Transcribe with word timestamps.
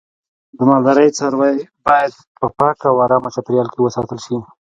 د 0.57 0.59
مالدارۍ 0.69 1.09
څاروی 1.17 1.55
باید 1.87 2.11
په 2.39 2.47
پاکه 2.57 2.85
او 2.91 2.97
آرامه 3.05 3.29
چاپیریال 3.35 3.67
کې 3.73 3.79
وساتل 3.81 4.19
شي. 4.25 4.35